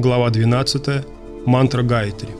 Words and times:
Глава 0.00 0.30
12. 0.30 1.04
Мантра 1.44 1.82
Гайтри. 1.82 2.30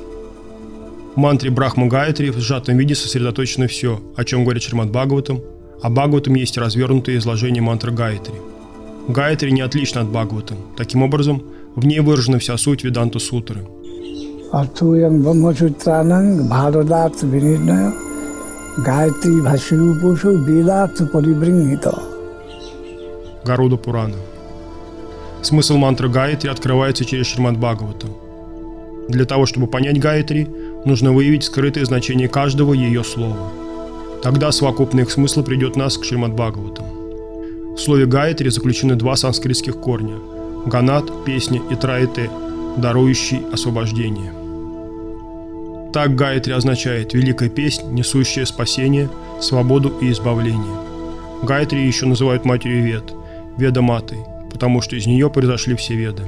В 1.15 1.19
мантре 1.19 1.51
Брахма 1.51 1.89
Гайтри 1.89 2.31
в 2.31 2.39
сжатом 2.39 2.79
виде 2.79 2.95
сосредоточено 2.95 3.67
все, 3.67 4.01
о 4.17 4.25
чем 4.25 4.45
говорит 4.45 4.63
Шримад 4.63 4.91
Бхагаватам, 4.91 5.43
а 5.83 5.91
Бхагаватам 5.91 6.37
есть 6.37 6.57
развернутое 6.57 7.19
изложение 7.19 7.61
мантры 7.61 7.93
Гайтри. 7.93 8.33
Гайтри 9.09 9.51
не 9.51 9.61
отлично 9.61 10.01
от 10.01 10.09
Бхагаватам. 10.09 10.57
Таким 10.75 11.03
образом, 11.03 11.43
в 11.77 11.85
ней 11.85 12.01
выражена 12.01 12.39
вся 12.39 12.57
суть 12.57 12.83
Веданта 12.83 13.19
Сутры. 13.19 13.61
Артуям 14.53 15.23
Брахмачутрананг 15.23 16.49
Смысл 25.43 25.79
мантры 25.79 26.09
Гаятри 26.09 26.49
открывается 26.49 27.05
через 27.05 27.27
Шримад 27.27 27.57
Бхагавата. 27.57 28.07
Для 29.09 29.25
того, 29.25 29.47
чтобы 29.47 29.67
понять 29.67 29.99
Гаятри, 29.99 30.49
нужно 30.85 31.13
выявить 31.13 31.45
скрытое 31.45 31.85
значение 31.85 32.29
каждого 32.29 32.75
ее 32.75 33.03
слова. 33.03 33.51
Тогда 34.23 34.53
совокупный 34.53 35.03
их 35.03 35.11
смысл 35.11 35.43
придет 35.43 35.77
нас 35.77 35.97
к 35.97 36.05
Шримад 36.05 36.35
Бхагаватам. 36.35 36.85
В 37.75 37.79
слове 37.79 38.07
Гаятри 38.07 38.51
заключены 38.51 38.97
два 38.97 39.17
санскритских 39.17 39.77
корня– 39.77 40.17
ганат, 40.67 41.25
песня 41.25 41.61
и 41.71 41.75
траите, 41.75 42.31
дарующий 42.77 43.41
освобождение. 43.53 44.33
Так 45.93 46.15
Гаятри 46.15 46.53
означает 46.53 47.15
«великая 47.15 47.49
песнь, 47.49 47.91
несущая 47.93 48.45
спасение, 48.45 49.09
свободу 49.41 49.93
и 50.01 50.11
избавление». 50.11 50.77
Гаятри 51.43 51.79
еще 51.79 52.07
называют 52.07 52.45
матерью 52.45 52.85
Вед, 52.85 53.15
Веда 53.57 53.81
Матой, 53.81 54.19
потому 54.51 54.83
что 54.83 54.97
из 54.97 55.07
нее 55.07 55.31
произошли 55.31 55.75
все 55.77 55.95
веды. 55.95 56.25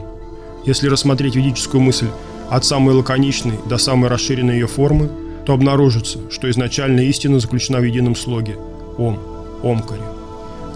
Если 0.64 0.88
рассмотреть 0.88 1.36
ведическую 1.36 1.80
мысль 1.80 2.08
от 2.50 2.64
самой 2.64 2.94
лаконичной 2.94 3.58
до 3.66 3.78
самой 3.78 4.08
расширенной 4.10 4.54
ее 4.54 4.66
формы, 4.66 5.10
то 5.44 5.54
обнаружится, 5.54 6.18
что 6.30 6.50
изначальная 6.50 7.04
истина 7.04 7.40
заключена 7.40 7.78
в 7.78 7.84
едином 7.84 8.14
слоге– 8.14 8.56
Ом, 8.98 9.18
Омкаре. 9.62 10.02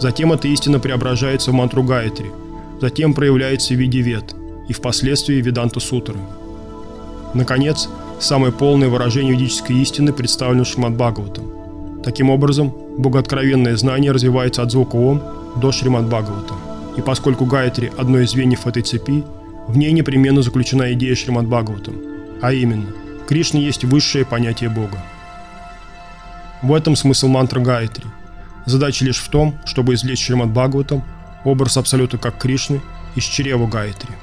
Затем 0.00 0.32
эта 0.32 0.48
истина 0.48 0.78
преображается 0.78 1.50
в 1.50 1.54
мантру 1.54 1.82
Гаятри, 1.82 2.30
затем 2.80 3.14
проявляется 3.14 3.74
в 3.74 3.76
виде 3.76 4.00
вед 4.00 4.34
и 4.68 4.72
впоследствии 4.72 5.40
Веданта 5.40 5.80
Сутры. 5.80 6.16
Наконец, 7.34 7.88
самое 8.18 8.52
полное 8.52 8.88
выражение 8.88 9.34
ведической 9.34 9.76
истины 9.76 10.12
представлено 10.12 10.64
Шримад 10.64 10.94
Бхагаватом. 10.94 12.02
Таким 12.02 12.30
образом, 12.30 12.74
богооткровенное 12.98 13.76
знание 13.76 14.12
развивается 14.12 14.62
от 14.62 14.70
звука 14.70 14.96
Ом 14.96 15.22
до 15.56 15.72
Шримад 15.72 16.06
Бхагаватам. 16.06 16.65
И 16.96 17.02
поскольку 17.02 17.44
Гайатри– 17.44 17.92
одно 17.98 18.20
из 18.20 18.30
звеньев 18.30 18.66
этой 18.66 18.82
цепи, 18.82 19.24
в 19.68 19.76
ней 19.76 19.92
непременно 19.92 20.42
заключена 20.42 20.92
идея 20.94 21.14
Шримад 21.14 21.46
Бхагаватам, 21.46 21.96
а 22.40 22.52
именно, 22.52 22.86
Кришна 23.28 23.60
есть 23.60 23.84
высшее 23.84 24.24
понятие 24.24 24.70
Бога. 24.70 25.02
В 26.62 26.72
этом 26.72 26.96
смысл 26.96 27.28
мантры 27.28 27.60
Гайатри. 27.60 28.06
Задача 28.64 29.04
лишь 29.04 29.18
в 29.18 29.28
том, 29.28 29.58
чтобы 29.64 29.94
извлечь 29.94 30.24
Шримад 30.24 30.50
Бхагаватам 30.50 31.04
образ 31.44 31.76
Абсолюта 31.76 32.18
как 32.18 32.38
Кришны 32.38 32.80
из 33.14 33.24
чрева 33.24 33.66
Гайатри. 33.66 34.14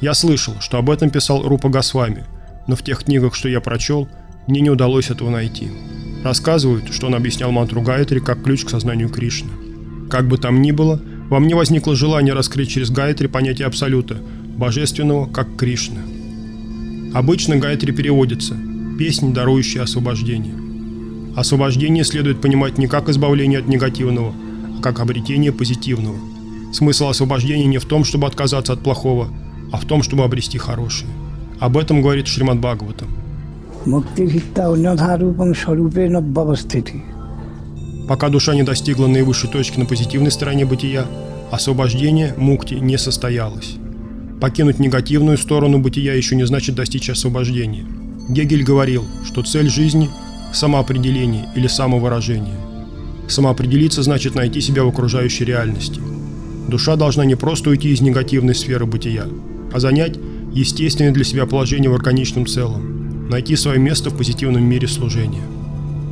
Я 0.00 0.14
слышал, 0.14 0.54
что 0.60 0.78
об 0.78 0.90
этом 0.90 1.10
писал 1.10 1.42
Рупа 1.42 1.68
Госвами, 1.68 2.24
но 2.66 2.76
в 2.76 2.82
тех 2.82 3.04
книгах, 3.04 3.34
что 3.34 3.48
я 3.48 3.60
прочел, 3.60 4.08
мне 4.46 4.60
не 4.60 4.70
удалось 4.70 5.10
этого 5.10 5.30
найти. 5.30 5.70
Рассказывают, 6.24 6.92
что 6.92 7.06
он 7.08 7.14
объяснял 7.14 7.52
мантру 7.52 7.82
Гайатри 7.82 8.20
как 8.20 8.42
ключ 8.42 8.64
к 8.64 8.70
сознанию 8.70 9.08
Кришны. 9.08 9.50
Как 10.10 10.26
бы 10.28 10.38
там 10.38 10.62
ни 10.62 10.72
было– 10.72 11.00
во 11.28 11.40
мне 11.40 11.54
возникло 11.54 11.96
желание 11.96 12.34
раскрыть 12.34 12.70
через 12.70 12.90
Гайтри 12.90 13.26
понятие 13.26 13.66
Абсолюта, 13.66 14.18
божественного, 14.56 15.26
как 15.26 15.56
Кришны. 15.56 16.00
Обычно 17.14 17.56
Гайтри 17.56 17.92
переводится 17.92 18.56
«песнь, 18.98 19.32
дарующая 19.32 19.82
освобождение». 19.82 20.54
Освобождение 21.36 22.04
следует 22.04 22.40
понимать 22.40 22.78
не 22.78 22.86
как 22.86 23.08
избавление 23.08 23.58
от 23.58 23.68
негативного, 23.68 24.32
а 24.78 24.82
как 24.82 25.00
обретение 25.00 25.52
позитивного. 25.52 26.16
Смысл 26.72 27.08
освобождения 27.08 27.66
не 27.66 27.78
в 27.78 27.84
том, 27.84 28.04
чтобы 28.04 28.26
отказаться 28.26 28.72
от 28.72 28.80
плохого, 28.80 29.28
а 29.72 29.76
в 29.78 29.84
том, 29.84 30.02
чтобы 30.02 30.24
обрести 30.24 30.58
хорошее. 30.58 31.10
Об 31.58 31.76
этом 31.76 32.02
говорит 32.02 32.26
Шримад 32.26 32.58
Бхагаватам. 32.58 33.08
Пока 38.08 38.28
душа 38.28 38.54
не 38.54 38.62
достигла 38.62 39.08
наивысшей 39.08 39.50
точки 39.50 39.78
на 39.78 39.84
позитивной 39.84 40.30
стороне 40.30 40.64
бытия, 40.64 41.06
освобождение 41.50 42.34
мукти 42.36 42.74
не 42.74 42.98
состоялось. 42.98 43.76
Покинуть 44.40 44.78
негативную 44.78 45.38
сторону 45.38 45.78
бытия 45.78 46.14
еще 46.14 46.36
не 46.36 46.46
значит 46.46 46.74
достичь 46.74 47.10
освобождения. 47.10 47.86
Гегель 48.28 48.62
говорил, 48.62 49.04
что 49.24 49.42
цель 49.42 49.68
жизни– 49.68 50.08
самоопределение 50.52 51.48
или 51.56 51.66
самовыражение. 51.66 52.56
Самоопределиться 53.28 54.02
значит 54.02 54.34
найти 54.34 54.60
себя 54.60 54.84
в 54.84 54.88
окружающей 54.88 55.44
реальности. 55.44 56.00
Душа 56.68 56.96
должна 56.96 57.24
не 57.24 57.34
просто 57.34 57.70
уйти 57.70 57.90
из 57.90 58.00
негативной 58.00 58.54
сферы 58.54 58.86
бытия, 58.86 59.26
а 59.72 59.80
занять 59.80 60.16
естественное 60.52 61.12
для 61.12 61.24
себя 61.24 61.46
положение 61.46 61.90
в 61.90 61.94
органичном 61.94 62.46
целом, 62.46 63.28
найти 63.28 63.56
свое 63.56 63.78
место 63.78 64.10
в 64.10 64.16
позитивном 64.16 64.64
мире 64.64 64.86
служения. 64.86 65.42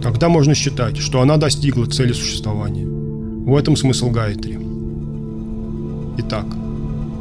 Тогда 0.05 0.29
можно 0.29 0.55
считать, 0.55 0.99
что 0.99 1.23
она 1.23 1.39
достигла 1.39 1.87
цели 1.87 2.13
существования. 2.13 2.85
В 2.85 3.57
этом 3.57 3.75
смысл 3.75 4.11
Гайтри. 4.11 4.59
Итак, 6.19 6.45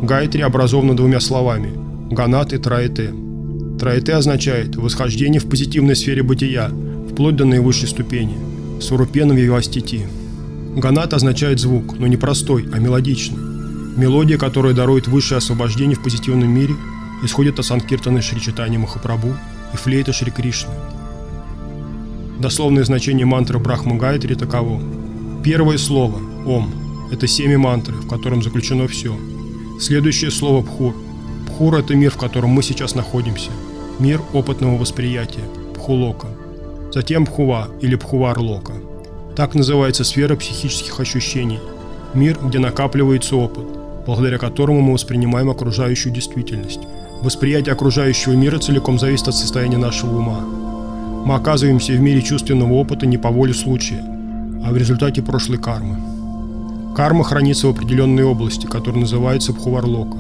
Гайтри 0.02 0.42
образована 0.42 0.94
двумя 0.94 1.22
словами– 1.22 1.72
Ганат 2.12 2.52
и 2.52 2.58
Траэте. 2.58 3.14
Траэте 3.80 4.16
означает 4.16 4.76
восхождение 4.76 5.40
в 5.40 5.46
позитивной 5.46 5.96
сфере 5.96 6.24
бытия, 6.24 6.72
вплоть 7.10 7.38
до 7.38 7.46
наивысшей 7.46 7.88
ступени– 7.88 8.36
Сурупена 8.82 9.32
Вивастити. 9.32 10.06
Ганат 10.76 11.14
означает 11.14 11.62
звук, 11.62 11.98
но 11.98 12.08
не 12.08 12.18
простой, 12.18 12.68
а 12.74 12.80
мелодичный. 12.80 13.40
Мелодия, 13.96 14.38
которая 14.38 14.74
дарует 14.74 15.08
высшее 15.08 15.38
освобождение 15.38 15.96
в 15.96 16.04
позитивном 16.04 16.50
мире, 16.50 16.74
исходит 17.24 17.60
от 17.60 17.66
Санкиртаны 17.66 18.22
Шри 18.22 18.42
Читани 18.42 18.76
Махапрабху 18.76 19.38
и 19.74 19.78
флейта 19.78 20.12
Шри 20.12 20.32
Кришны. 20.32 20.74
Дословное 22.44 22.84
значение 22.84 23.26
мантры 23.26 23.58
Брахма 23.58 23.96
Гайтри 23.96 24.34
таково. 24.36 24.82
Первое 25.46 25.78
слово– 25.78 26.20
Ом– 26.46 26.74
это 27.12 27.26
семя 27.26 27.58
мантры, 27.58 27.96
в 27.96 28.10
котором 28.10 28.44
заключено 28.44 28.86
все. 28.90 29.16
Следующее 29.80 30.30
слово– 30.30 30.62
Пхур. 30.66 30.94
Пхур– 31.48 31.76
это 31.78 31.96
мир, 31.96 32.12
в 32.12 32.18
котором 32.18 32.50
мы 32.50 32.62
сейчас 32.62 32.96
находимся. 32.96 33.50
Мир 33.98 34.20
опытного 34.34 34.78
восприятия– 34.78 35.46
Пхулока. 35.74 36.28
Затем 36.92 37.26
Пхува 37.26 37.70
или 37.80 37.96
Пхувар-лока. 37.96 38.74
Так 39.38 39.56
называется 39.56 40.04
сфера 40.04 40.36
психических 40.36 41.00
ощущений. 41.00 41.62
Мир, 42.14 42.38
где 42.44 42.60
накапливается 42.60 43.38
опыт, 43.38 43.64
благодаря 44.06 44.38
которому 44.38 44.82
мы 44.82 44.92
воспринимаем 44.92 45.50
окружающую 45.50 46.14
действительность. 46.14 46.82
Восприятие 47.22 47.72
окружающего 47.72 48.34
мира 48.34 48.60
целиком 48.60 49.00
зависит 49.00 49.30
от 49.30 49.36
состояния 49.36 49.78
нашего 49.78 50.18
ума. 50.18 50.63
Мы 51.26 51.36
оказываемся 51.36 51.94
в 51.94 52.00
мире 52.02 52.22
чувственного 52.22 52.74
опыта 52.74 53.06
не 53.06 53.18
по 53.18 53.30
воле 53.30 53.54
случая, 53.54 54.04
а 54.64 54.72
в 54.72 54.78
результате 54.78 55.22
прошлой 55.22 55.58
кармы. 55.58 55.98
Карма 56.96 57.24
хранится 57.24 57.68
в 57.68 57.70
определенной 57.72 58.24
области, 58.24 58.66
которая 58.66 59.02
называется 59.02 59.54
Бхуварлока. 59.54 60.18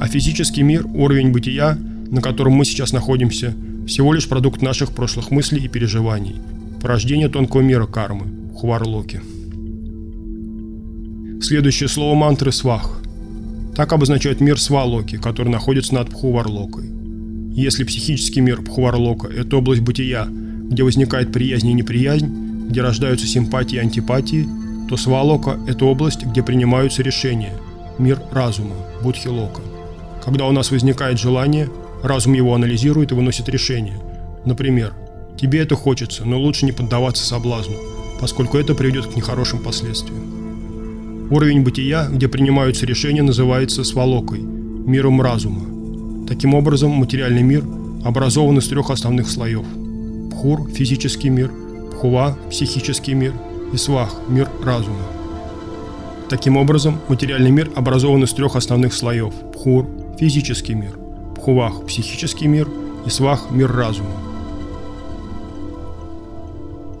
А 0.00 0.06
физический 0.08 0.62
мир, 0.62 0.84
уровень 0.94 1.30
бытия, 1.30 1.78
на 2.10 2.20
котором 2.20 2.54
мы 2.54 2.64
сейчас 2.64 2.92
находимся, 2.92 3.54
всего 3.86 4.12
лишь 4.12 4.28
продукт 4.28 4.62
наших 4.62 4.90
прошлых 4.92 5.30
мыслей 5.30 5.64
и 5.64 5.68
переживаний, 5.68 6.36
порождение 6.80 7.28
тонкого 7.28 7.60
мира 7.60 7.86
кармы, 7.86 8.26
Бхуварлоки. 8.52 9.20
Следующее 11.40 11.88
слово 11.88 12.14
мантры– 12.14 12.52
свах. 12.52 13.00
Так 13.74 13.92
обозначает 13.92 14.40
мир 14.40 14.60
Свалоки, 14.60 15.16
который 15.16 15.48
находится 15.48 15.94
над 15.94 16.10
Бхуварлокой. 16.10 16.90
Если 17.54 17.84
психический 17.84 18.40
мир 18.40 18.62
Пхуварлока– 18.62 19.26
это 19.28 19.58
область 19.58 19.82
бытия, 19.82 20.26
где 20.26 20.82
возникает 20.84 21.32
приязнь 21.32 21.68
и 21.68 21.74
неприязнь, 21.74 22.66
где 22.70 22.80
рождаются 22.80 23.26
симпатии 23.26 23.76
и 23.76 23.80
антипатии, 23.80 24.48
то 24.88 24.96
Свалока– 24.96 25.58
это 25.66 25.84
область, 25.84 26.24
где 26.24 26.42
принимаются 26.42 27.02
решения, 27.02 27.52
мир 27.98 28.18
разума, 28.32 28.74
Будхилока. 29.02 29.60
Когда 30.24 30.46
у 30.46 30.52
нас 30.52 30.70
возникает 30.70 31.20
желание, 31.20 31.68
разум 32.02 32.32
его 32.32 32.54
анализирует 32.54 33.12
и 33.12 33.14
выносит 33.14 33.50
решение. 33.50 34.00
Например, 34.46 34.94
тебе 35.38 35.58
это 35.58 35.76
хочется, 35.76 36.24
но 36.24 36.40
лучше 36.40 36.64
не 36.64 36.72
поддаваться 36.72 37.26
соблазну, 37.26 37.74
поскольку 38.18 38.56
это 38.56 38.74
приведет 38.74 39.08
к 39.08 39.16
нехорошим 39.16 39.58
последствиям. 39.58 41.28
Уровень 41.30 41.62
бытия, 41.62 42.08
где 42.10 42.28
принимаются 42.28 42.86
решения, 42.86 43.22
называется 43.22 43.84
свалокой, 43.84 44.40
миром 44.40 45.20
разума. 45.20 45.71
Таким 46.32 46.54
образом, 46.54 46.92
материальный 46.92 47.42
мир 47.42 47.62
образован 48.06 48.56
из 48.56 48.66
трех 48.66 48.88
основных 48.88 49.28
слоев. 49.28 49.66
Пхур– 50.30 50.66
физический 50.74 51.28
мир, 51.28 51.52
Пхува– 51.90 52.38
психический 52.50 53.12
мир 53.12 53.34
и 53.74 53.76
Свах– 53.76 54.14
мир 54.28 54.48
разума. 54.64 55.04
Таким 56.30 56.56
образом, 56.56 56.98
материальный 57.08 57.50
мир 57.50 57.70
образован 57.76 58.24
из 58.24 58.32
трех 58.32 58.56
основных 58.56 58.94
слоев. 58.94 59.34
Пхур– 59.52 59.86
физический 60.18 60.72
мир, 60.72 60.98
Пхувах– 61.36 61.84
психический 61.86 62.48
мир 62.48 62.66
и 63.04 63.10
Свах– 63.10 63.48
мир 63.50 63.70
разума. 63.70 64.16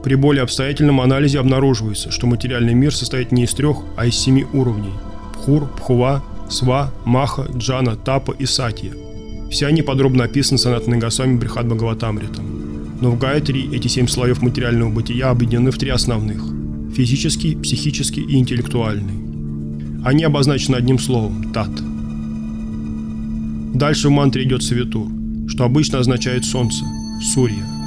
При 0.04 0.14
более 0.14 0.42
обстоятельном 0.42 1.00
анализе 1.00 1.40
обнаруживается, 1.40 2.10
что 2.10 2.26
материальный 2.26 2.74
мир 2.74 2.94
состоит 2.94 3.32
не 3.32 3.44
из 3.44 3.54
трех, 3.54 3.78
а 3.96 4.04
из 4.04 4.14
семи 4.14 4.44
уровней– 4.52 4.92
Пхур, 5.32 5.68
Пхува, 5.68 6.22
Сва, 6.50 6.92
Маха, 7.06 7.46
Джана, 7.56 7.96
Тапа 7.96 8.32
и 8.32 8.44
Сатья. 8.44 8.92
Все 9.52 9.66
они 9.66 9.82
подробно 9.82 10.24
описаны 10.24 10.58
Санатной 10.58 10.98
Госвами 10.98 11.36
Брихат 11.36 11.66
Бхагаватамритом. 11.66 12.98
Но 13.00 13.10
в 13.10 13.18
Гайатри 13.18 13.68
эти 13.72 13.86
семь 13.86 14.08
слоев 14.08 14.40
материального 14.40 14.90
бытия 14.90 15.28
объединены 15.28 15.70
в 15.70 15.78
три 15.78 15.90
основных– 15.90 16.42
физический, 16.96 17.54
психический 17.54 18.22
и 18.22 18.38
интеллектуальный. 18.38 20.02
Они 20.04 20.24
обозначены 20.24 20.76
одним 20.76 20.98
словом– 20.98 21.52
Тат. 21.54 21.70
Дальше 23.74 24.08
в 24.08 24.12
мантре 24.12 24.44
идет 24.44 24.62
Савитур, 24.62 25.08
что 25.48 25.64
обычно 25.64 25.98
означает 25.98 26.44
солнце, 26.44 26.84
Сурья– 27.20 27.66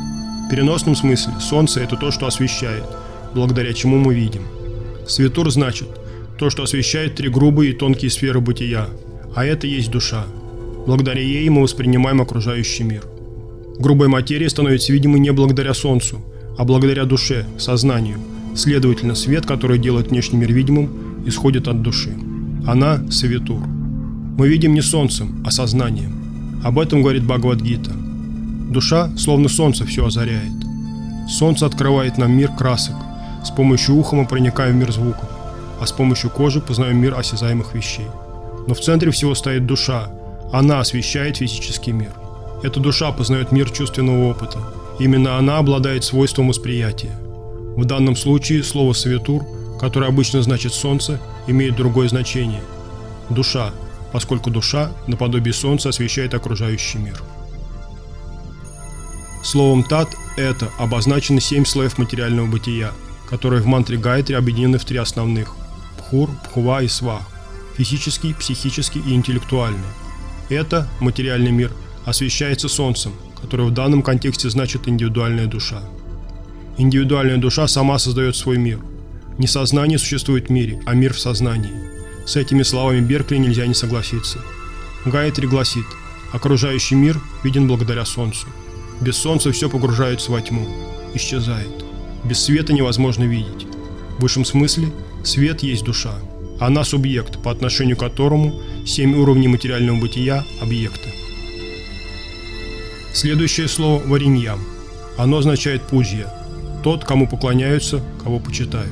в 0.45 0.49
переносном 0.49 0.95
смысле 0.95 1.33
солнце– 1.41 1.79
это 1.81 1.95
то, 1.95 2.11
что 2.11 2.27
освещает, 2.27 2.83
благодаря 3.33 3.73
чему 3.73 3.97
мы 3.97 4.13
видим. 4.13 4.43
Светур 5.07 5.49
значит 5.49 5.87
то, 6.37 6.51
что 6.51 6.61
освещает 6.61 7.15
три 7.15 7.29
грубые 7.29 7.71
и 7.71 7.75
тонкие 7.75 8.11
сферы 8.11 8.39
бытия, 8.41 8.87
а 9.35 9.43
это 9.43 9.65
есть 9.65 9.89
душа. 9.89 10.25
Благодаря 10.85 11.21
ей 11.21 11.49
мы 11.49 11.61
воспринимаем 11.61 12.21
окружающий 12.21 12.83
мир. 12.83 13.03
Грубая 13.79 14.09
материя 14.09 14.49
становится 14.49 14.93
видимой 14.93 15.19
не 15.19 15.31
благодаря 15.31 15.73
солнцу, 15.73 16.21
а 16.57 16.63
благодаря 16.63 17.05
душе, 17.05 17.45
сознанию. 17.57 18.17
Следовательно, 18.55 19.15
свет, 19.15 19.45
который 19.45 19.79
делает 19.79 20.11
внешний 20.11 20.39
мир 20.39 20.53
видимым, 20.53 21.23
исходит 21.25 21.67
от 21.67 21.81
души. 21.81 22.13
Она– 22.65 23.03
Савитур. 23.11 23.61
Мы 24.37 24.47
видим 24.47 24.73
не 24.73 24.81
солнцем, 24.81 25.43
а 25.45 25.51
сознанием. 25.51 26.61
Об 26.63 26.79
этом 26.79 27.01
говорит 27.01 27.23
Бхагавадгита– 27.25 27.91
Душа, 28.69 29.09
словно 29.15 29.47
солнце, 29.47 29.85
все 29.85 30.05
озаряет. 30.05 30.51
Солнце 31.29 31.65
открывает 31.65 32.17
нам 32.17 32.35
мир 32.35 32.51
красок. 32.51 32.95
С 33.43 33.51
помощью 33.51 33.95
уха 33.95 34.15
мы 34.15 34.25
проникаем 34.25 34.75
в 34.75 34.79
мир 34.79 34.91
звуков, 34.91 35.29
а 35.79 35.85
с 35.85 35.91
помощью 35.91 36.31
кожи 36.31 36.59
познаем 36.61 36.97
мир 36.97 37.17
осязаемых 37.17 37.75
вещей. 37.75 38.07
Но 38.67 38.73
в 38.73 38.79
центре 38.79 39.11
всего 39.11 39.35
стоит 39.35 39.67
душа. 39.67 40.09
Она 40.51 40.79
освещает 40.79 41.37
физический 41.37 41.91
мир. 41.91 42.11
Эта 42.63 42.79
душа 42.79 43.11
познает 43.11 43.51
мир 43.51 43.69
чувственного 43.69 44.29
опыта. 44.29 44.59
Именно 44.99 45.37
она 45.37 45.57
обладает 45.57 46.03
свойством 46.03 46.47
восприятия. 46.47 47.15
В 47.75 47.85
данном 47.85 48.15
случае 48.15 48.63
слово 48.63 48.93
«саветур», 48.93 49.43
которое 49.79 50.07
обычно 50.07 50.41
значит 50.41 50.73
«солнце», 50.73 51.19
имеет 51.47 51.75
другое 51.75 52.07
значение– 52.07 52.61
душа, 53.29 53.71
поскольку 54.11 54.49
душа, 54.49 54.91
наподобие 55.07 55.53
солнца, 55.53 55.89
освещает 55.89 56.33
окружающий 56.33 56.99
мир. 56.99 57.21
Словом 59.43 59.83
«тат»– 59.83 60.09
это 60.37 60.69
обозначены 60.79 61.41
семь 61.41 61.65
слоев 61.65 61.97
материального 61.97 62.47
бытия, 62.47 62.91
которые 63.29 63.61
в 63.61 63.65
мантре 63.65 63.97
Гайтри 63.97 64.35
объединены 64.35 64.77
в 64.77 64.85
три 64.85 64.97
основных– 64.97 65.55
Пхур, 65.97 66.29
Пхува 66.45 66.81
и 66.81 66.87
Свах– 66.87 67.23
физический, 67.77 68.33
психический 68.33 68.99
и 68.99 69.13
интеллектуальный. 69.13 69.83
Это, 70.49 70.87
материальный 70.99 71.51
мир, 71.51 71.71
освещается 72.05 72.67
солнцем, 72.67 73.13
которое 73.41 73.63
в 73.63 73.73
данном 73.73 74.01
контексте 74.01 74.49
значит 74.49 74.87
индивидуальная 74.87 75.47
душа. 75.47 75.81
Индивидуальная 76.77 77.37
душа 77.37 77.67
сама 77.67 77.99
создает 77.99 78.35
свой 78.35 78.57
мир. 78.57 78.79
Не 79.37 79.47
сознание 79.47 79.97
существует 79.97 80.47
в 80.47 80.51
мире, 80.51 80.81
а 80.85 80.93
мир 80.93 81.13
в 81.13 81.19
сознании. 81.19 81.73
С 82.25 82.35
этими 82.35 82.63
словами 82.63 83.01
Беркли 83.01 83.37
нельзя 83.37 83.65
не 83.65 83.73
согласиться. 83.73 84.39
Гайтри 85.05 85.47
гласит, 85.47 85.85
окружающий 86.31 86.95
мир 86.95 87.21
виден 87.43 87.67
благодаря 87.67 88.05
Солнцу– 88.05 88.47
без 89.01 89.17
солнца 89.17 89.51
все 89.51 89.69
погружается 89.69 90.31
во 90.31 90.41
тьму, 90.41 90.67
исчезает. 91.13 91.83
Без 92.23 92.43
света 92.43 92.73
невозможно 92.73 93.23
видеть. 93.23 93.67
В 94.17 94.21
высшем 94.21 94.45
смысле 94.45 94.91
свет 95.23 95.63
есть 95.63 95.83
душа. 95.83 96.15
Она 96.59 96.83
субъект, 96.83 97.41
по 97.41 97.51
отношению 97.51 97.97
к 97.97 97.99
которому 97.99 98.53
семь 98.85 99.15
уровней 99.15 99.47
материального 99.47 99.99
бытия– 99.99 100.45
объекты. 100.61 101.09
Следующее 103.13 103.67
слово– 103.67 104.01
вариньям. 104.05 104.59
Оно 105.17 105.37
означает 105.37 105.81
пуджья– 105.83 106.33
тот, 106.83 107.03
кому 107.03 107.27
поклоняются, 107.27 108.03
кого 108.23 108.39
почитают. 108.39 108.91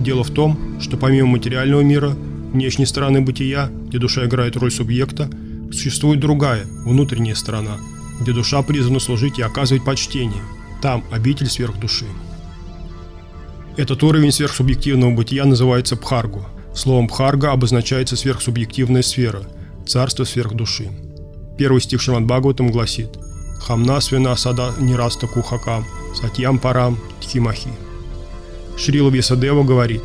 Дело 0.00 0.24
в 0.24 0.30
том, 0.30 0.80
что 0.80 0.96
помимо 0.96 1.28
материального 1.28 1.80
мира, 1.80 2.10
внешней 2.52 2.86
стороны 2.86 3.20
бытия, 3.20 3.70
где 3.88 3.98
душа 3.98 4.26
играет 4.26 4.56
роль 4.56 4.70
субъекта, 4.70 5.30
существует 5.72 6.20
другая, 6.20 6.64
внутренняя 6.84 7.34
сторона– 7.34 7.78
где 8.20 8.32
душа 8.32 8.62
призвана 8.62 9.00
служить 9.00 9.38
и 9.38 9.42
оказывать 9.42 9.84
почтение. 9.84 10.42
Там 10.82 11.04
обитель 11.10 11.48
сверхдуши. 11.48 12.06
Этот 13.76 14.02
уровень 14.02 14.32
сверхсубъективного 14.32 15.14
бытия 15.14 15.44
называется 15.44 15.96
Бхаргу. 15.96 16.46
Словом 16.74 17.06
Бхарга 17.06 17.52
обозначается 17.52 18.16
сверхсубъективная 18.16 19.02
сфера, 19.02 19.42
царство 19.86 20.24
сверхдуши. 20.24 20.90
Первый 21.56 21.80
стих 21.80 22.00
Шримад 22.00 22.24
Бхагаватам 22.24 22.72
гласит 22.72 23.10
«Хамна 23.60 24.00
свина 24.00 24.34
сада 24.34 24.72
нираста 24.80 25.28
кухакам, 25.28 25.84
сатьям 26.20 26.58
парам 26.58 26.98
тхимахи». 27.20 27.70
Шрила 28.76 29.08
Весадева 29.08 29.62
говорит 29.62 30.02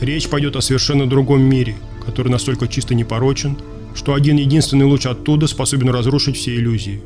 «Речь 0.00 0.28
пойдет 0.28 0.56
о 0.56 0.60
совершенно 0.60 1.08
другом 1.08 1.40
мире, 1.40 1.76
который 2.04 2.28
настолько 2.28 2.68
чисто 2.68 2.94
непорочен, 2.94 3.56
что 3.94 4.12
один 4.12 4.36
единственный 4.36 4.84
луч 4.84 5.06
оттуда 5.06 5.46
способен 5.46 5.88
разрушить 5.88 6.36
все 6.36 6.54
иллюзии. 6.56 7.02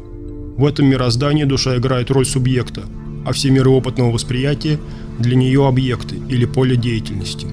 В 0.56 0.66
этом 0.66 0.86
мироздании 0.86 1.44
душа 1.44 1.76
играет 1.76 2.10
роль 2.10 2.26
субъекта, 2.26 2.82
а 3.24 3.32
все 3.32 3.50
миры 3.50 3.70
опытного 3.70 4.10
восприятия 4.10 4.80
для 5.18 5.36
нее 5.36 5.66
объекты 5.66 6.16
или 6.28 6.44
поле 6.44 6.76
деятельности. 6.76 7.46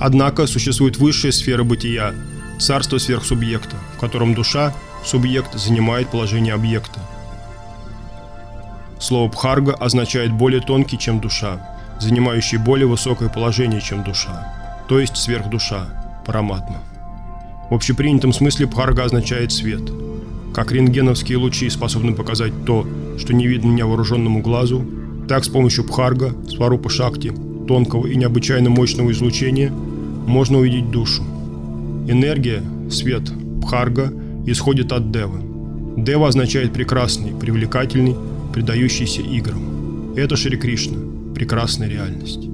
Однако 0.00 0.46
существует 0.46 0.96
высшая 0.96 1.32
сфера 1.32 1.64
бытия– 1.64 2.14
царство 2.58 2.98
сверхсубъекта, 2.98 3.76
в 3.96 4.00
котором 4.00 4.34
душа, 4.34 4.74
субъект, 5.04 5.54
занимает 5.54 6.08
положение 6.08 6.54
объекта. 6.54 7.00
Слово 9.00 9.28
«бхарга» 9.28 9.74
означает 9.74 10.32
более 10.32 10.60
тонкий, 10.60 10.98
чем 10.98 11.20
душа, 11.20 11.60
занимающий 12.00 12.58
более 12.58 12.86
высокое 12.86 13.28
положение, 13.28 13.80
чем 13.80 14.02
душа, 14.02 14.52
то 14.88 14.98
есть 14.98 15.16
сверхдуша, 15.16 15.86
параматма. 16.26 16.82
В 17.70 17.74
общепринятом 17.74 18.32
смысле 18.32 18.66
бхарга 18.66 19.04
означает 19.04 19.52
свет– 19.52 19.82
как 20.58 20.72
рентгеновские 20.72 21.38
лучи 21.38 21.70
способны 21.70 22.14
показать 22.14 22.64
то, 22.64 22.84
что 23.16 23.32
не 23.32 23.46
видно 23.46 23.70
невооруженному 23.70 24.40
глазу, 24.40 24.84
так 25.28 25.44
с 25.44 25.48
помощью 25.48 25.84
Пхарга, 25.84 26.34
Сварупа 26.48 26.88
Шакти, 26.90 27.32
тонкого 27.68 28.08
и 28.08 28.16
необычайно 28.16 28.68
мощного 28.68 29.12
излучения, 29.12 29.72
можно 30.28 30.58
увидеть 30.58 30.90
душу. 30.90 31.22
Энергия, 32.06 32.62
свет, 32.90 33.22
Пхарга 33.62 34.12
исходит 34.46 34.92
от 34.92 35.10
Девы. 35.10 35.40
Дева 35.96 36.28
означает 36.28 36.72
прекрасный, 36.72 37.32
привлекательный, 37.32 38.14
предающийся 38.52 39.22
играм. 39.22 40.14
Это 40.16 40.36
Шри 40.36 40.56
Кришна, 40.56 40.98
прекрасная 41.34 41.88
реальность. 41.88 42.46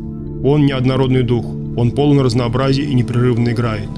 Он 0.45 0.67
неоднородный 0.67 1.23
дух, 1.23 1.47
он 1.77 1.91
полон 1.91 2.21
разнообразия 2.21 2.85
и 2.85 2.95
непрерывно 2.95 3.51
играет. 3.51 3.89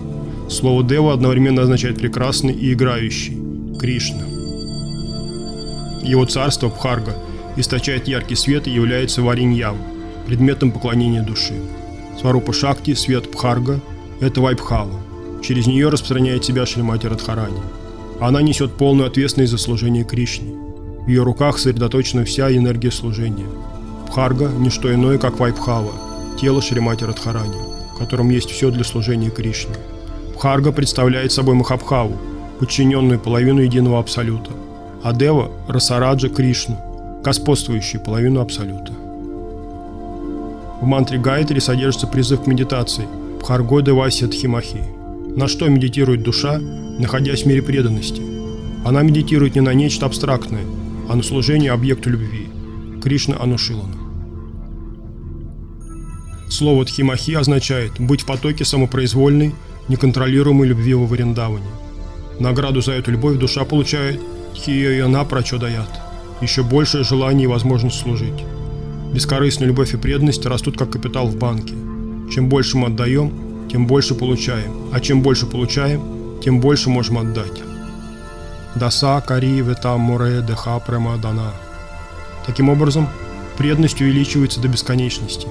Слово 0.48 0.82
Дева 0.82 1.12
одновременно 1.12 1.62
означает 1.62 1.96
прекрасный 1.96 2.54
и 2.54 2.72
играющий. 2.72 3.36
Кришна. 3.78 4.24
Его 6.02 6.24
царство 6.24 6.68
Бхарга 6.68 7.14
источает 7.56 8.08
яркий 8.08 8.36
свет 8.36 8.66
и 8.66 8.70
является 8.70 9.22
вариньям, 9.22 9.76
предметом 10.26 10.70
поклонения 10.70 11.22
души. 11.22 11.54
Сварупа 12.20 12.52
Шакти, 12.52 12.94
свет 12.94 13.30
Бхарга– 13.30 13.80
это 14.20 14.40
Вайбхава. 14.40 14.98
Через 15.42 15.66
нее 15.66 15.90
распространяет 15.90 16.44
себя 16.44 16.64
Шримати 16.64 17.06
Радхарани. 17.06 17.60
Она 18.20 18.40
несет 18.40 18.72
полную 18.72 19.06
ответственность 19.06 19.52
за 19.52 19.58
служение 19.58 20.04
Кришне. 20.04 20.54
В 21.04 21.08
ее 21.08 21.22
руках 21.22 21.58
сосредоточена 21.58 22.24
вся 22.24 22.50
энергия 22.54 22.90
служения. 22.90 23.46
Бхарга– 24.08 24.48
не 24.58 24.70
что 24.70 24.92
иное, 24.92 25.18
как 25.18 25.38
Вайбхава, 25.38 25.92
тело 26.40 26.62
Шримати 26.62 27.04
Радхарани, 27.04 27.58
в 27.94 27.98
котором 27.98 28.30
есть 28.30 28.50
все 28.50 28.70
для 28.70 28.84
служения 28.84 29.30
Кришне. 29.30 29.74
Бхарга 30.34 30.72
представляет 30.72 31.32
собой 31.32 31.54
Махабхаву, 31.54 32.16
подчиненную 32.58 33.20
половину 33.20 33.60
единого 33.60 33.98
абсолюта, 33.98 34.50
а 35.02 35.12
Дева– 35.12 35.50
Расараджа 35.68 36.30
Кришну, 36.30 36.78
господствующую 37.22 38.00
половину 38.02 38.40
абсолюта. 38.40 38.92
В 40.80 40.86
мантре 40.86 41.18
Гайтри 41.18 41.58
содержится 41.58 42.06
призыв 42.06 42.42
к 42.42 42.46
медитации 42.46 43.06
Бхарго 43.40 43.82
Деваси 43.82 44.26
Тхимахи. 44.26 44.82
На 45.36 45.48
что 45.48 45.68
медитирует 45.68 46.22
душа, 46.22 46.58
находясь 46.98 47.42
в 47.42 47.46
мире 47.46 47.62
преданности? 47.62 48.22
Она 48.84 49.02
медитирует 49.02 49.54
не 49.54 49.60
на 49.60 49.74
нечто 49.74 50.06
абстрактное, 50.06 50.64
а 51.08 51.16
на 51.16 51.22
служение 51.22 51.72
объекту 51.72 52.10
любви– 52.10 52.48
Кришна 53.02 53.36
Анушилана. 53.40 53.96
Слово 56.48 56.84
Тхимахи 56.84 57.32
означает 57.32 57.92
быть 57.98 58.22
в 58.22 58.26
потоке 58.26 58.64
самопроизвольной, 58.64 59.54
неконтролируемой 59.88 60.68
любви 60.68 60.94
во 60.94 61.06
Вариндаване– 61.06 61.66
Награду 62.38 62.82
за 62.82 62.92
эту 62.92 63.12
любовь 63.12 63.38
душа 63.38 63.64
получает 63.64 64.20
Тхиёйона 64.54 65.24
прочодаят. 65.24 65.88
Еще 66.42 66.62
большее 66.62 67.02
желание 67.02 67.44
и 67.44 67.46
возможность 67.46 67.98
служить. 67.98 68.44
Бескорыстная 69.12 69.68
любовь 69.68 69.94
и 69.94 69.96
преданность 69.96 70.44
растут 70.46 70.76
как 70.78 70.90
капитал 70.90 71.26
в 71.26 71.36
банке. 71.36 71.74
Чем 72.32 72.48
больше 72.48 72.76
мы 72.76 72.88
отдаем, 72.88 73.68
тем 73.70 73.86
больше 73.86 74.14
получаем. 74.14 74.90
А 74.92 75.00
чем 75.00 75.22
больше 75.22 75.46
получаем, 75.46 76.40
тем 76.42 76.60
больше 76.60 76.90
можем 76.90 77.18
отдать. 77.18 77.62
Даса 78.74 79.20
кари 79.20 79.62
вета 79.62 79.96
море 79.96 80.42
деха 80.46 80.78
према 80.80 81.16
дана. 81.16 81.52
Таким 82.46 82.68
образом, 82.68 83.08
преданность 83.56 84.00
увеличивается 84.00 84.60
до 84.60 84.68
бесконечности. 84.68 85.48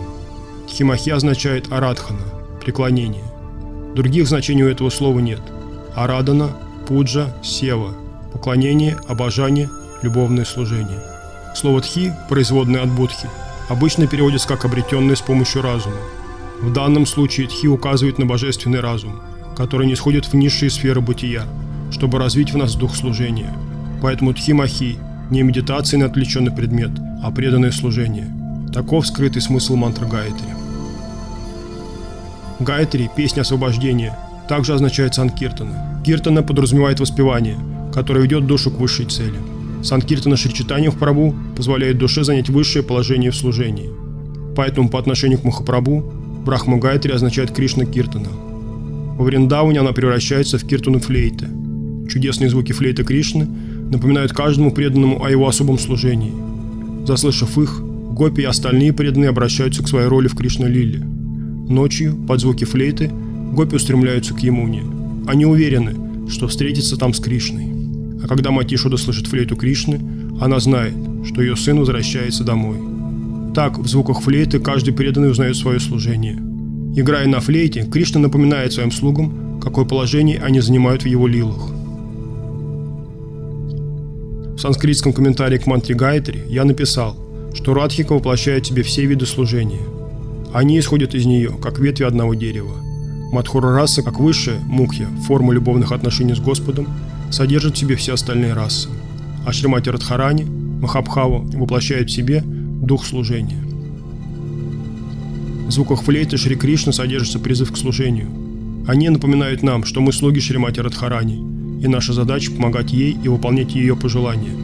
Тхимахи 0.68 1.10
означает 1.10 1.72
арадхана– 1.72 2.22
преклонение. 2.64 3.24
Других 3.96 4.28
значений 4.28 4.64
у 4.64 4.70
этого 4.70 4.90
слова 4.90 5.20
нет. 5.20 5.42
Арадана, 5.96 6.50
пуджа, 6.88 7.34
сева– 7.44 7.94
поклонение, 8.34 8.98
обожание, 9.08 9.70
любовное 10.02 10.46
служение. 10.46 11.00
Слово 11.56 11.82
тхи, 11.82 12.14
производное 12.30 12.84
от 12.84 12.90
будхи, 12.90 13.30
обычно 13.70 14.08
переводится 14.08 14.48
как 14.48 14.66
обретенное 14.66 15.16
с 15.16 15.22
помощью 15.22 15.62
разума. 15.62 15.98
В 16.62 16.72
данном 16.72 17.06
случае 17.06 17.48
тхи 17.48 17.68
указывает 17.68 18.18
на 18.18 18.26
божественный 18.26 18.80
разум, 18.80 19.22
который 19.56 19.88
не 19.88 19.96
сходит 19.96 20.26
в 20.26 20.34
низшие 20.34 20.70
сферы 20.70 21.02
бытия, 21.02 21.44
чтобы 21.92 22.20
развить 22.20 22.52
в 22.52 22.58
нас 22.58 22.76
дух 22.76 22.96
служения. 22.96 23.54
Поэтому 24.02 24.34
тхи-махи– 24.34 24.98
не 25.32 25.42
медитация 25.42 26.00
на 26.00 26.06
отвлеченный 26.06 26.52
предмет, 26.52 26.92
а 27.24 27.32
преданное 27.32 27.72
служение. 27.72 28.28
Таков 28.74 29.08
скрытый 29.08 29.42
смысл 29.42 29.76
мантры 29.76 30.08
Гаятри. 30.08 30.48
Гаятри– 32.60 33.10
песня 33.16 33.42
освобождения, 33.42 34.18
также 34.48 34.74
означает 34.74 35.16
санкиртана. 35.16 36.02
Киртана 36.06 36.44
подразумевает 36.44 37.00
воспевание, 37.00 37.58
которое 37.94 38.22
ведет 38.22 38.46
душу 38.46 38.70
к 38.70 38.80
высшей 38.80 39.06
цели. 39.06 39.40
Санкиртана 39.86 40.36
Шричитания 40.36 40.90
в 40.90 40.98
Прабу 40.98 41.36
позволяет 41.56 42.00
душе 42.00 42.24
занять 42.24 42.50
высшее 42.50 42.84
положение 42.84 43.30
в 43.30 43.36
служении. 43.36 43.90
Поэтому 44.56 44.90
по 44.90 44.98
отношению 44.98 45.40
к 45.40 45.44
Махапрабху 45.44 46.02
Брахма 46.44 46.78
Гайтри 46.78 47.12
означает 47.12 47.52
Кришна 47.52 47.86
Киртана. 47.86 48.30
Во 48.30 49.24
Вриндауне 49.24 49.80
она 49.80 49.92
превращается 49.92 50.58
в 50.58 50.66
Киртану 50.66 51.00
флейты. 51.00 51.48
Чудесные 52.10 52.50
звуки 52.50 52.72
флейты 52.72 53.04
Кришны 53.04 53.48
напоминают 53.92 54.34
каждому 54.34 54.72
преданному 54.72 55.24
о 55.24 55.30
его 55.30 55.48
особом 55.48 55.78
служении. 55.78 56.34
Заслышав 57.06 57.58
их, 57.58 57.80
гопи 57.82 58.42
и 58.42 58.46
остальные 58.46 58.94
преданные 58.94 59.30
обращаются 59.30 59.84
к 59.84 59.88
своей 59.88 60.08
роли 60.08 60.28
в 60.28 60.36
Кришна-лиле. 60.36 61.00
Ночью, 61.00 62.16
под 62.28 62.42
звуки 62.42 62.64
флейты, 62.64 63.12
гопи 63.54 63.76
устремляются 63.76 64.34
к 64.34 64.40
Емуне. 64.40 64.84
Они 65.28 65.46
уверены, 65.46 65.96
что 66.30 66.48
встретятся 66.48 66.98
там 66.98 67.14
с 67.14 67.20
Кришной. 67.20 67.75
А 68.24 68.28
когда 68.28 68.52
мать 68.52 68.74
Ишуда 68.74 68.98
слышит 68.98 69.28
флейту 69.28 69.56
Кришны, 69.56 70.00
она 70.42 70.60
знает, 70.60 70.94
что 71.26 71.42
ее 71.42 71.56
сын 71.56 71.80
возвращается 71.80 72.44
домой. 72.44 72.78
Так, 73.54 73.78
в 73.78 73.88
звуках 73.88 74.22
флейты 74.22 74.60
каждый 74.60 74.94
преданный 74.94 75.32
узнает 75.32 75.56
свое 75.56 75.80
служение. 75.80 76.38
Играя 76.96 77.28
на 77.28 77.40
флейте, 77.40 77.86
Кришна 77.86 78.20
напоминает 78.20 78.74
своим 78.74 78.92
слугам, 78.92 79.60
какое 79.62 79.86
положение 79.86 80.40
они 80.40 80.60
занимают 80.62 81.04
в 81.04 81.08
его 81.08 81.28
лилах. 81.28 81.72
В 84.56 84.60
санскритском 84.60 85.12
комментарии 85.12 85.58
к 85.58 85.68
мантре 85.68 85.96
Гайтри 85.96 86.44
я 86.48 86.64
написал, 86.64 87.18
что 87.54 87.74
Радхика 87.74 88.14
воплощает 88.14 88.66
в 88.66 88.68
себе 88.70 88.84
все 88.84 89.06
виды 89.06 89.26
служения. 89.26 89.82
Они 90.54 90.80
исходят 90.80 91.14
из 91.14 91.26
нее, 91.26 91.52
как 91.62 91.80
ветви 91.80 92.06
одного 92.06 92.34
дерева. 92.34 92.76
Мадхура 93.34 93.74
раса, 93.74 94.02
как 94.02 94.20
высшая, 94.20 94.60
мукхья, 94.60 95.08
форма 95.28 95.54
любовных 95.54 95.92
отношений 95.92 96.36
с 96.36 96.40
Господом, 96.40 96.88
содержит 97.32 97.76
в 97.76 97.78
себе 97.78 97.96
все 97.96 98.14
остальные 98.14 98.54
расы. 98.54 98.90
А 99.46 99.52
Шримати 99.52 99.90
Радхарани, 99.90 100.44
Махабхава, 100.44 101.40
воплощает 101.40 102.10
в 102.10 102.14
себе 102.14 102.44
дух 102.46 103.06
служения. 103.06 103.64
В 105.68 105.72
звуках 105.72 106.04
флейты 106.04 106.38
Шри 106.38 106.56
Кришны 106.56 106.94
содержится 106.94 107.40
призыв 107.40 107.72
к 107.72 107.78
служению. 107.78 108.30
Они 108.88 109.10
напоминают 109.10 109.64
нам, 109.64 109.84
что 109.84 110.00
мы 110.02 110.14
слуги 110.14 110.40
Шримати 110.40 110.80
Радхарани, 110.80 111.84
и 111.84 111.88
наша 111.88 112.14
задача 112.14 112.52
помогать 112.52 112.92
ей 112.92 113.18
и 113.24 113.28
выполнять 113.28 113.74
ее 113.74 113.96
пожелания. 113.96 114.56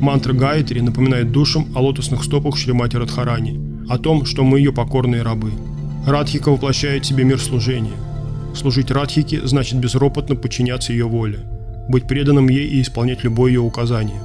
Мантра 0.00 0.32
Гайтри 0.32 0.80
напоминает 0.80 1.32
душам 1.32 1.66
о 1.74 1.80
лотосных 1.80 2.22
стопах 2.22 2.56
Шримати 2.56 2.96
Радхарани, 2.96 3.58
о 3.88 3.98
том, 3.98 4.24
что 4.24 4.44
мы 4.44 4.58
ее 4.58 4.72
покорные 4.72 5.22
рабы. 5.22 5.50
Радхика 6.06 6.50
воплощает 6.50 7.04
в 7.04 7.08
себе 7.08 7.24
мир 7.24 7.40
служения. 7.40 7.96
Служить 8.54 8.90
Радхике 8.90 9.46
значит 9.46 9.78
безропотно 9.80 10.36
подчиняться 10.36 10.92
ее 10.92 11.06
воле– 11.06 11.40
быть 11.88 12.06
преданным 12.06 12.48
ей 12.48 12.66
и 12.66 12.82
исполнять 12.82 13.24
любое 13.24 13.52
ее 13.52 13.60
указание. 13.60 14.20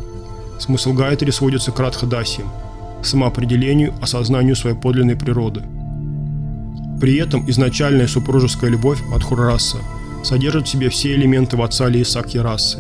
Смысл 0.60 0.94
Гайтри 0.94 1.32
сводится 1.32 1.72
к 1.72 1.80
Радхадасиям, 1.80 2.50
самоопределению, 3.04 3.94
осознанию 4.02 4.56
своей 4.56 4.76
подлинной 4.76 5.16
природы. 5.16 5.64
При 7.00 7.18
этом 7.18 7.50
изначальная 7.50 8.08
супружеская 8.08 8.70
любовь 8.70 9.02
Мадхурараса 9.08 9.78
содержит 10.24 10.68
в 10.68 10.70
себе 10.70 10.90
все 10.90 11.16
элементы 11.16 11.58
Ватсали 11.58 11.98
и 11.98 12.04
Сакьи 12.04 12.40
расы. 12.40 12.78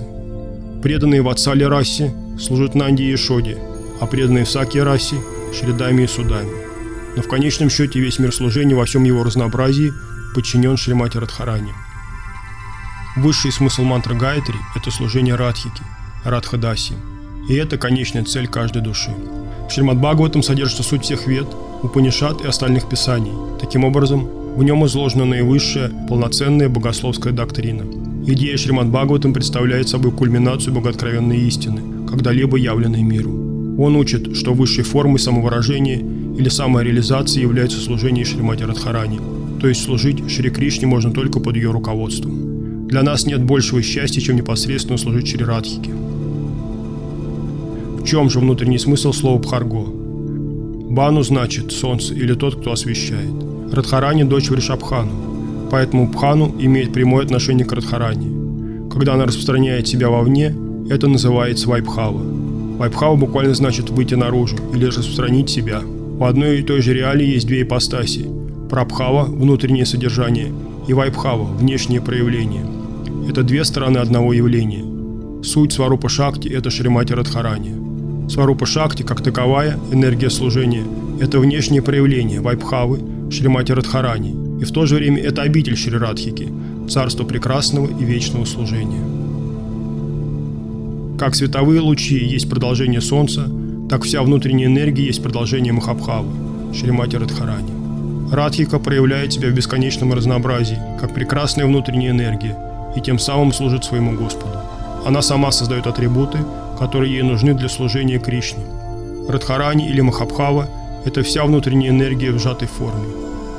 Преданные 0.83 1.21
Ватсали 1.21 1.63
расе 1.63 2.13
служат 2.39 2.75
Нанди 2.75 3.03
и 3.03 3.15
Шоди, 3.15 3.57
а 3.99 4.05
преданные 4.05 4.45
в 4.45 4.49
Сакьи 4.49 4.79
расе– 4.81 5.15
Шридами 5.53 6.03
и 6.03 6.07
Судами. 6.07 6.51
Но 7.15 7.21
в 7.21 7.27
конечном 7.27 7.69
счете 7.69 7.99
весь 7.99 8.19
мир 8.19 8.33
служения 8.33 8.75
во 8.75 8.85
всем 8.85 9.03
его 9.03 9.23
разнообразии 9.23 9.91
подчинен 10.33 10.77
Шримати 10.77 11.17
Радхарани. 11.17 11.73
Высший 13.17 13.51
смысл 13.51 13.83
мантры 13.83 14.15
Гайтри– 14.15 14.55
это 14.75 14.89
служение 14.89 15.35
Радхики, 15.35 15.83
Радхадаси. 16.23 16.93
И 17.49 17.55
это 17.55 17.77
конечная 17.77 18.23
цель 18.23 18.47
каждой 18.47 18.81
души. 18.81 19.11
В 19.67 19.73
Шримад 19.73 19.97
Бхагаватам 19.97 20.41
содержится 20.41 20.81
суть 20.81 21.03
всех 21.03 21.27
вед, 21.27 21.47
Упанишат 21.83 22.39
и 22.41 22.47
остальных 22.47 22.87
писаний. 22.87 23.33
Таким 23.59 23.83
образом, 23.83 24.29
в 24.55 24.63
нем 24.63 24.85
изложена 24.85 25.25
наивысшая, 25.25 25.91
полноценная 26.07 26.69
богословская 26.69 27.33
доктрина. 27.33 27.83
Идея 28.27 28.55
Шримад 28.55 28.87
Бхагаватам 28.87 29.33
представляет 29.33 29.89
собой 29.89 30.13
кульминацию 30.13 30.73
богооткровенной 30.73 31.39
истины, 31.39 32.07
когда-либо 32.07 32.55
явленной 32.55 33.01
миру. 33.01 33.31
Он 33.77 33.97
учит, 33.97 34.37
что 34.37 34.53
высшей 34.53 34.85
формой 34.85 35.19
самовыражения 35.19 35.97
или 35.97 36.47
самореализации 36.47 37.41
является 37.41 37.81
служение 37.81 38.23
Шримати 38.23 38.63
Радхарани, 38.63 39.19
то 39.59 39.67
есть 39.67 39.83
служить 39.83 40.31
Шри 40.31 40.49
Кришне 40.49 40.87
можно 40.87 41.11
только 41.11 41.41
под 41.41 41.57
ее 41.57 41.71
руководством. 41.71 42.50
Для 42.91 43.03
нас 43.03 43.25
нет 43.25 43.41
большего 43.41 43.81
счастья, 43.81 44.19
чем 44.19 44.35
непосредственно 44.35 44.97
служить 44.97 45.29
Шри 45.29 45.45
Радхике. 45.45 45.93
В 47.99 48.03
чем 48.03 48.29
же 48.29 48.41
внутренний 48.41 48.79
смысл 48.79 49.13
слова 49.13 49.39
Бхарго? 49.39 49.85
Бану 50.89 51.23
значит 51.23 51.71
солнце 51.71 52.13
или 52.13 52.33
тот, 52.33 52.57
кто 52.57 52.73
освещает. 52.73 53.31
Радхарани– 53.71 54.23
дочь 54.25 54.49
Вришабхану, 54.49 55.69
поэтому 55.71 56.09
Бхану 56.09 56.53
имеет 56.59 56.91
прямое 56.91 57.23
отношение 57.23 57.65
к 57.65 57.71
Радхарани. 57.71 58.89
Когда 58.89 59.13
она 59.13 59.25
распространяет 59.25 59.87
себя 59.87 60.09
вовне, 60.09 60.53
это 60.89 61.07
называется 61.07 61.69
Вайбхава. 61.69 62.21
Вайбхава 62.77 63.15
буквально 63.15 63.53
значит 63.53 63.89
выйти 63.89 64.15
наружу 64.15 64.57
или 64.73 64.83
распространить 64.83 65.49
себя. 65.49 65.79
В 65.81 66.25
одной 66.25 66.59
и 66.59 66.61
той 66.61 66.81
же 66.81 66.93
реалии 66.93 67.35
есть 67.35 67.47
две 67.47 67.61
ипостаси– 67.61 68.25
Прабхава– 68.69 69.23
внутреннее 69.29 69.85
содержание, 69.85 70.51
и 70.89 70.93
Вайбхава– 70.93 71.43
внешнее 71.57 72.01
проявление– 72.01 72.65
это 73.29 73.43
две 73.43 73.63
стороны 73.63 73.99
одного 73.99 74.33
явления. 74.33 74.83
Суть 75.43 75.73
Сварупа 75.73 76.09
Шакти– 76.09 76.47
это 76.49 76.69
Шримати 76.69 77.13
Радхарани. 77.13 78.29
Сварупа 78.29 78.65
Шакти, 78.65 79.03
как 79.03 79.21
таковая, 79.21 79.77
энергия 79.91 80.29
служения– 80.29 80.83
это 81.21 81.39
внешнее 81.39 81.81
проявление 81.81 82.41
Вайбхавы, 82.41 82.99
Шримати 83.31 83.73
Радхарани, 83.73 84.61
и 84.61 84.65
в 84.65 84.71
то 84.71 84.85
же 84.85 84.95
время 84.95 85.21
это 85.21 85.43
обитель 85.43 85.75
Шри 85.75 85.97
Радхики, 85.97 86.49
царство 86.89 87.23
прекрасного 87.23 87.87
и 87.87 88.03
вечного 88.03 88.45
служения. 88.45 89.01
Как 91.17 91.35
световые 91.35 91.81
лучи 91.81 92.17
есть 92.17 92.49
продолжение 92.49 93.01
Солнца, 93.01 93.47
так 93.89 94.03
вся 94.03 94.23
внутренняя 94.23 94.67
энергия 94.67 95.05
есть 95.05 95.21
продолжение 95.21 95.73
Махабхавы, 95.73 96.31
Шримати 96.73 97.17
Радхарани. 97.17 97.71
Радхика 98.31 98.79
проявляет 98.79 99.33
себя 99.33 99.49
в 99.49 99.53
бесконечном 99.53 100.13
разнообразии, 100.13 100.79
как 100.99 101.13
прекрасная 101.13 101.65
внутренняя 101.65 102.11
энергия– 102.11 102.57
и 102.95 103.01
тем 103.01 103.19
самым 103.19 103.53
служит 103.53 103.83
своему 103.83 104.17
Господу. 104.17 104.57
Она 105.05 105.21
сама 105.21 105.51
создает 105.51 105.87
атрибуты, 105.87 106.39
которые 106.77 107.13
ей 107.13 107.23
нужны 107.23 107.53
для 107.53 107.69
служения 107.69 108.19
Кришне. 108.19 108.63
Радхарани 109.27 109.87
или 109.87 110.01
Махабхава– 110.01 110.67
это 111.05 111.23
вся 111.23 111.45
внутренняя 111.45 111.91
энергия 111.91 112.31
в 112.31 112.39
сжатой 112.39 112.67
форме. 112.67 113.07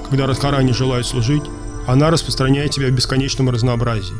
Когда 0.08 0.26
Радхарани 0.26 0.72
желает 0.72 1.06
служить, 1.06 1.42
она 1.86 2.10
распространяет 2.10 2.74
себя 2.74 2.88
в 2.88 2.92
бесконечном 2.92 3.50
разнообразии. 3.50 4.14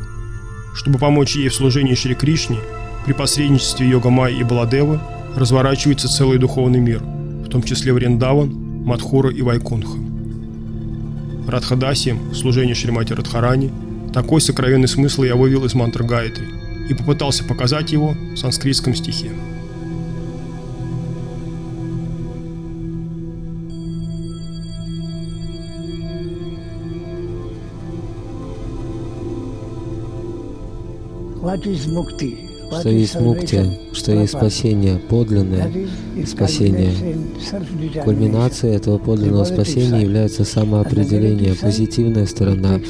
Чтобы 0.75 0.99
помочь 0.99 1.37
ей 1.37 1.49
в 1.49 1.54
служении 1.54 1.95
Шри 1.95 2.14
Кришне, 2.14 2.59
при 3.04 3.12
посредничестве 3.12 3.88
Йога 3.88 4.11
Майи 4.11 4.38
и 4.38 4.45
Баладевы 4.45 5.00
разворачивается 5.37 6.09
целый 6.09 6.38
духовный 6.38 6.81
мир, 6.81 7.00
в 7.00 7.49
том 7.49 7.62
числе 7.62 7.92
Вриндаван, 7.92 8.85
Мадхура 8.85 9.31
и 9.31 9.42
Вайкунха. 9.42 9.99
Радхадаси, 11.47 12.16
служение 12.35 12.75
Шримати 12.75 13.12
Радхарани– 13.12 13.71
такой 14.12 14.40
сокровенный 14.40 14.88
смысл 14.88 15.23
я 15.23 15.37
вывел 15.37 15.64
из 15.64 15.75
мантры 15.75 16.04
Гайтри. 16.04 16.47
и 16.88 16.95
попытался 16.95 17.45
показать 17.45 17.92
его 17.92 18.14
в 18.35 18.37
санскритском 18.37 18.95
стихе. 18.95 19.31
What 31.40 31.66
is 31.66 31.87
mukti? 31.87 32.51
Что 32.81 32.88
есть 32.88 33.21
мукти, 33.21 33.79
что 33.93 34.12
есть 34.12 34.33
спасение, 34.33 34.99
подлинное 34.99 35.71
спасение. 36.26 36.93
Кульминацией 38.05 38.76
этого 38.76 38.99
подлинного 38.99 39.45
спасения 39.45 40.02
является 40.02 40.45
самоопределение, 40.45 41.55
позитивная 41.55 42.26
сторона, 42.26 42.81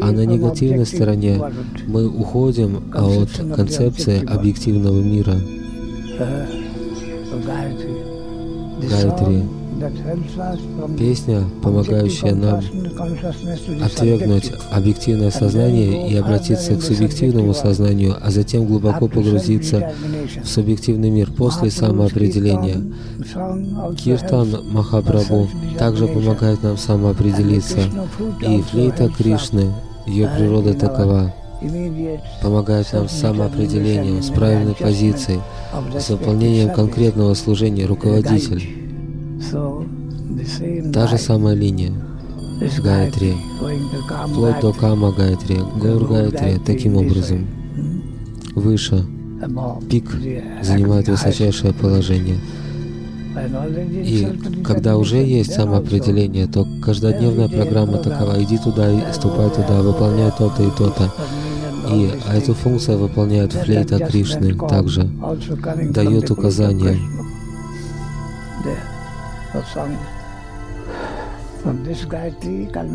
а 0.00 0.12
на 0.12 0.24
негативной 0.24 0.86
стороне 0.86 1.40
мы 1.86 2.08
уходим 2.08 2.92
от 2.94 3.30
концепции 3.54 4.24
объективного 4.24 5.00
мира. 5.00 5.34
Uh, 6.18 6.66
Песня, 10.98 11.44
помогающая 11.62 12.34
нам 12.34 12.60
отвергнуть 13.82 14.52
объективное 14.70 15.30
сознание 15.30 16.08
и 16.10 16.16
обратиться 16.16 16.76
к 16.76 16.82
субъективному 16.82 17.52
сознанию, 17.52 18.16
а 18.20 18.30
затем 18.30 18.64
глубоко 18.66 19.08
погрузиться 19.08 19.92
в 20.42 20.48
субъективный 20.48 21.10
мир 21.10 21.30
после 21.30 21.70
самоопределения. 21.70 22.82
Киртан 23.96 24.48
Махапрабху 24.70 25.48
также 25.78 26.06
помогает 26.06 26.62
нам 26.62 26.78
самоопределиться, 26.78 27.80
и 28.40 28.62
флейта 28.62 29.08
Кришны, 29.08 29.72
ее 30.06 30.30
природа 30.36 30.72
такова, 30.74 31.34
помогает 32.42 32.92
нам 32.92 33.08
с 33.08 33.12
самоопределением, 33.12 34.22
с 34.22 34.30
правильной 34.30 34.74
позицией, 34.74 35.40
с 35.98 36.08
выполнением 36.10 36.70
конкретного 36.72 37.34
служения 37.34 37.86
руководитель. 37.86 38.85
Та 40.92 41.06
же 41.06 41.18
самая 41.18 41.54
линия, 41.54 41.92
Гайатри, 42.82 43.34
вплоть 44.28 44.60
до 44.60 44.72
Кама 44.72 45.12
Гайатри, 45.12 45.58
Гаур 45.80 46.06
Гайатри, 46.06 46.58
таким 46.64 46.96
образом, 46.96 47.46
выше, 48.54 49.04
пик 49.90 50.10
занимает 50.62 51.08
высочайшее 51.08 51.72
положение. 51.74 52.38
И 53.92 54.62
когда 54.64 54.96
уже 54.96 55.18
есть 55.18 55.52
самоопределение, 55.52 56.46
то 56.46 56.66
каждодневная 56.82 57.48
программа 57.48 57.98
такова, 57.98 58.42
иди 58.42 58.56
туда 58.56 58.90
и 58.90 59.12
ступай 59.12 59.50
туда, 59.50 59.82
выполняй 59.82 60.32
то-то 60.36 60.62
и 60.62 60.70
то-то. 60.70 61.12
И 61.92 62.10
эту 62.32 62.54
функцию 62.54 62.98
выполняет 62.98 63.52
флейта 63.52 63.98
Кришны 63.98 64.54
также. 64.54 65.08
дает 65.90 66.30
указания. 66.30 66.98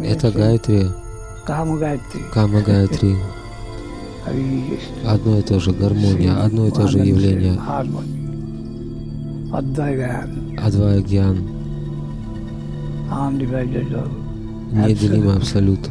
Это 0.06 0.28
Gayatri, 0.30 0.92
Кама 2.34 2.62
Krishna. 2.62 3.18
одно 5.08 5.40
и 5.40 5.42
то 5.42 5.60
же 5.60 5.72
гармония, 5.74 6.44
одно 6.44 6.68
и 6.68 6.72
то 6.72 6.88
же 6.88 7.00
явление. 7.00 7.60
Адвая 10.58 11.02
Гьян, 11.02 11.38
неделимый 14.72 15.36
абсолют. 15.38 15.90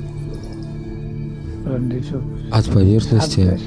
От 2.50 2.66
поверхности 2.72 3.60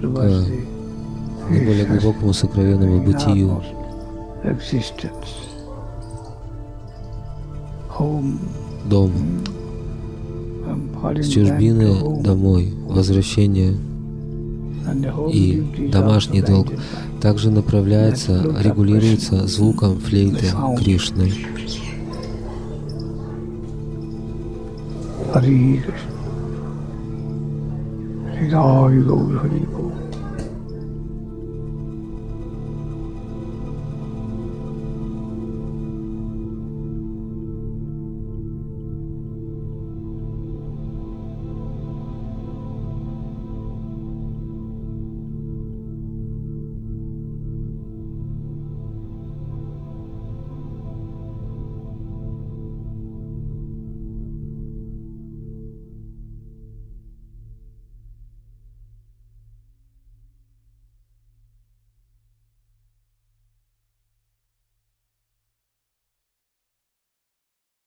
к 0.00 1.50
наиболее 1.50 1.84
глубокому 1.84 2.32
сокровенному 2.32 3.02
бытию, 3.02 3.62
дом, 8.86 9.12
с 11.16 11.28
чужбины 11.28 12.22
домой, 12.22 12.72
возвращение 12.88 13.74
и 15.32 15.90
домашний 15.92 16.42
долг. 16.42 16.68
также 17.20 17.50
направляется, 17.50 18.42
регулируется 18.60 19.46
звуком 19.46 19.98
флейты 19.98 20.46
Кришны. 20.78 21.32
Hari 25.32 25.78
Krishna. 25.78 26.10